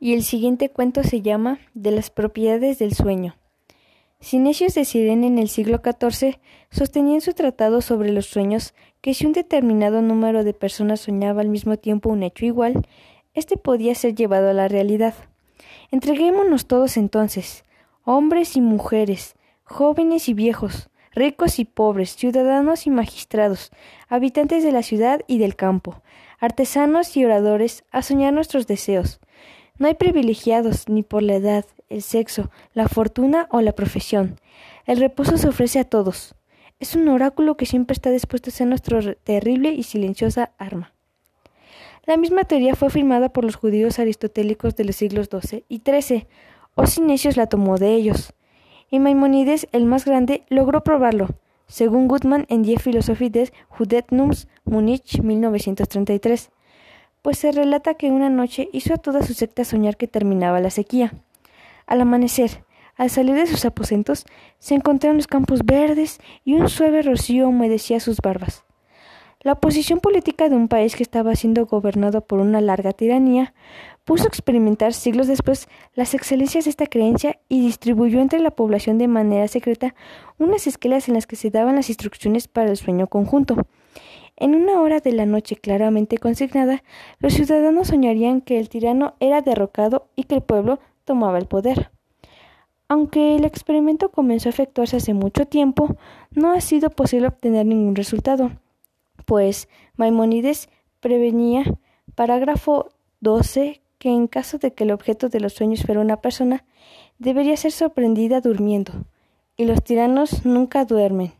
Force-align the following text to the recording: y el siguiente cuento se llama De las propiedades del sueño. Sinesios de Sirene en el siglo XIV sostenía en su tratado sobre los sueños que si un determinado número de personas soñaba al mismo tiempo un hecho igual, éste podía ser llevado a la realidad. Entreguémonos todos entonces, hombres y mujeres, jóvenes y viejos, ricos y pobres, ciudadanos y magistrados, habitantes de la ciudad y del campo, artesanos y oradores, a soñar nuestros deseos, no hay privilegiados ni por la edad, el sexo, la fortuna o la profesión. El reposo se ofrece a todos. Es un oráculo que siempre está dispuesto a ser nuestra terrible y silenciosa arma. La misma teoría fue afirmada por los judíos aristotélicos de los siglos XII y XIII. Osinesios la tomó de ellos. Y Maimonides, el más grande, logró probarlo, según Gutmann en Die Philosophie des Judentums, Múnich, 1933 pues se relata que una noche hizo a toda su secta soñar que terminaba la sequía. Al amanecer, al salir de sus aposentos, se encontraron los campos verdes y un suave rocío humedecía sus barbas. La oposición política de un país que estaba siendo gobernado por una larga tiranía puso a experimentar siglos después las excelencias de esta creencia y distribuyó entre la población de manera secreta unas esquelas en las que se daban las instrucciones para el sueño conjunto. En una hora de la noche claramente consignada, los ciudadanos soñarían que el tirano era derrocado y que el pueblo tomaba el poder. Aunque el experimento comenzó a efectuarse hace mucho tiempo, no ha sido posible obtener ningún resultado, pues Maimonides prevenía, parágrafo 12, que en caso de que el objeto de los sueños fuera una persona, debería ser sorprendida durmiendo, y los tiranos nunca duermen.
y 0.00 0.14
el 0.14 0.24
siguiente 0.24 0.70
cuento 0.70 1.04
se 1.04 1.20
llama 1.20 1.60
De 1.74 1.90
las 1.90 2.10
propiedades 2.10 2.78
del 2.78 2.94
sueño. 2.94 3.36
Sinesios 4.18 4.74
de 4.74 4.84
Sirene 4.86 5.26
en 5.26 5.38
el 5.38 5.48
siglo 5.48 5.80
XIV 5.84 6.38
sostenía 6.70 7.14
en 7.14 7.20
su 7.20 7.34
tratado 7.34 7.82
sobre 7.82 8.10
los 8.10 8.26
sueños 8.26 8.74
que 9.02 9.14
si 9.14 9.26
un 9.26 9.32
determinado 9.32 10.02
número 10.02 10.42
de 10.42 10.54
personas 10.54 11.00
soñaba 11.00 11.42
al 11.42 11.48
mismo 11.48 11.76
tiempo 11.76 12.08
un 12.08 12.22
hecho 12.22 12.46
igual, 12.46 12.86
éste 13.34 13.56
podía 13.56 13.94
ser 13.94 14.14
llevado 14.14 14.50
a 14.50 14.54
la 14.54 14.68
realidad. 14.68 15.14
Entreguémonos 15.90 16.66
todos 16.66 16.96
entonces, 16.96 17.64
hombres 18.04 18.56
y 18.56 18.60
mujeres, 18.60 19.36
jóvenes 19.64 20.28
y 20.28 20.34
viejos, 20.34 20.88
ricos 21.12 21.58
y 21.58 21.64
pobres, 21.64 22.16
ciudadanos 22.16 22.86
y 22.86 22.90
magistrados, 22.90 23.70
habitantes 24.08 24.62
de 24.64 24.72
la 24.72 24.82
ciudad 24.82 25.22
y 25.26 25.38
del 25.38 25.56
campo, 25.56 26.02
artesanos 26.38 27.16
y 27.16 27.24
oradores, 27.24 27.84
a 27.90 28.02
soñar 28.02 28.32
nuestros 28.32 28.66
deseos, 28.66 29.20
no 29.80 29.88
hay 29.88 29.94
privilegiados 29.94 30.90
ni 30.90 31.02
por 31.02 31.22
la 31.22 31.36
edad, 31.36 31.64
el 31.88 32.02
sexo, 32.02 32.50
la 32.74 32.86
fortuna 32.86 33.48
o 33.50 33.62
la 33.62 33.72
profesión. 33.72 34.38
El 34.84 34.98
reposo 34.98 35.38
se 35.38 35.48
ofrece 35.48 35.78
a 35.78 35.84
todos. 35.84 36.34
Es 36.80 36.94
un 36.94 37.08
oráculo 37.08 37.56
que 37.56 37.64
siempre 37.64 37.94
está 37.94 38.10
dispuesto 38.10 38.50
a 38.50 38.52
ser 38.52 38.66
nuestra 38.66 39.14
terrible 39.14 39.72
y 39.72 39.82
silenciosa 39.84 40.52
arma. 40.58 40.92
La 42.04 42.18
misma 42.18 42.44
teoría 42.44 42.74
fue 42.74 42.88
afirmada 42.88 43.30
por 43.30 43.42
los 43.42 43.56
judíos 43.56 43.98
aristotélicos 43.98 44.76
de 44.76 44.84
los 44.84 44.96
siglos 44.96 45.30
XII 45.30 45.64
y 45.70 45.78
XIII. 45.78 46.26
Osinesios 46.74 47.38
la 47.38 47.46
tomó 47.46 47.78
de 47.78 47.94
ellos. 47.94 48.34
Y 48.90 48.98
Maimonides, 48.98 49.66
el 49.72 49.86
más 49.86 50.04
grande, 50.04 50.42
logró 50.50 50.84
probarlo, 50.84 51.28
según 51.68 52.06
Gutmann 52.06 52.44
en 52.50 52.64
Die 52.64 52.78
Philosophie 52.78 53.30
des 53.30 53.54
Judentums, 53.70 54.46
Múnich, 54.66 55.22
1933 55.22 56.50
pues 57.22 57.38
se 57.38 57.52
relata 57.52 57.94
que 57.94 58.10
una 58.10 58.30
noche 58.30 58.68
hizo 58.72 58.94
a 58.94 58.98
toda 58.98 59.22
su 59.22 59.34
secta 59.34 59.64
soñar 59.64 59.96
que 59.96 60.08
terminaba 60.08 60.60
la 60.60 60.70
sequía. 60.70 61.12
Al 61.86 62.00
amanecer, 62.00 62.64
al 62.96 63.10
salir 63.10 63.34
de 63.34 63.46
sus 63.46 63.64
aposentos, 63.64 64.26
se 64.58 64.74
encontraron 64.74 65.16
los 65.16 65.26
campos 65.26 65.60
verdes 65.64 66.18
y 66.44 66.54
un 66.54 66.68
suave 66.68 67.02
rocío 67.02 67.48
humedecía 67.48 68.00
sus 68.00 68.18
barbas. 68.20 68.64
La 69.42 69.52
oposición 69.52 70.00
política 70.00 70.50
de 70.50 70.56
un 70.56 70.68
país 70.68 70.94
que 70.94 71.02
estaba 71.02 71.34
siendo 71.34 71.64
gobernado 71.64 72.20
por 72.20 72.40
una 72.40 72.60
larga 72.60 72.92
tiranía 72.92 73.54
puso 74.04 74.24
a 74.24 74.28
experimentar 74.28 74.92
siglos 74.92 75.28
después 75.28 75.66
las 75.94 76.12
excelencias 76.12 76.64
de 76.64 76.70
esta 76.70 76.86
creencia 76.86 77.38
y 77.48 77.62
distribuyó 77.62 78.20
entre 78.20 78.40
la 78.40 78.50
población 78.50 78.98
de 78.98 79.08
manera 79.08 79.48
secreta 79.48 79.94
unas 80.38 80.66
esquelas 80.66 81.08
en 81.08 81.14
las 81.14 81.26
que 81.26 81.36
se 81.36 81.50
daban 81.50 81.76
las 81.76 81.88
instrucciones 81.88 82.48
para 82.48 82.68
el 82.70 82.76
sueño 82.76 83.06
conjunto. 83.06 83.56
En 84.40 84.54
una 84.54 84.80
hora 84.80 85.00
de 85.00 85.12
la 85.12 85.26
noche 85.26 85.54
claramente 85.54 86.16
consignada, 86.16 86.82
los 87.18 87.34
ciudadanos 87.34 87.88
soñarían 87.88 88.40
que 88.40 88.58
el 88.58 88.70
tirano 88.70 89.14
era 89.20 89.42
derrocado 89.42 90.08
y 90.16 90.24
que 90.24 90.36
el 90.36 90.40
pueblo 90.40 90.80
tomaba 91.04 91.36
el 91.36 91.44
poder. 91.44 91.90
Aunque 92.88 93.36
el 93.36 93.44
experimento 93.44 94.10
comenzó 94.10 94.48
a 94.48 94.50
efectuarse 94.50 94.96
hace 94.96 95.12
mucho 95.12 95.44
tiempo, 95.44 95.94
no 96.30 96.52
ha 96.52 96.62
sido 96.62 96.88
posible 96.88 97.28
obtener 97.28 97.66
ningún 97.66 97.94
resultado, 97.94 98.50
pues 99.26 99.68
Maimonides 99.96 100.70
prevenía, 101.00 101.62
parágrafo 102.14 102.88
12, 103.20 103.82
que 103.98 104.08
en 104.08 104.26
caso 104.26 104.56
de 104.56 104.72
que 104.72 104.84
el 104.84 104.90
objeto 104.90 105.28
de 105.28 105.40
los 105.40 105.52
sueños 105.52 105.82
fuera 105.82 106.00
una 106.00 106.22
persona, 106.22 106.64
debería 107.18 107.58
ser 107.58 107.72
sorprendida 107.72 108.40
durmiendo, 108.40 109.04
y 109.58 109.66
los 109.66 109.84
tiranos 109.84 110.46
nunca 110.46 110.86
duermen. 110.86 111.34